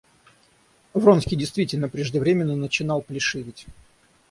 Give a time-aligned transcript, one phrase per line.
[0.95, 3.67] Вронский действительно преждевременно начинал плешиветь.